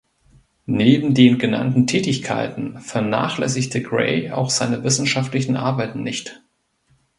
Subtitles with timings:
[0.65, 6.41] Neben den genannten Tätigkeiten vernachlässigte Gray auch seine wissenschaftlichen Arbeiten nicht.